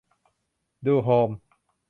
[0.85, 1.29] ดูโฮม